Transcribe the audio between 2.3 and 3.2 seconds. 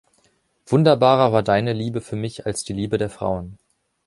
als die Liebe der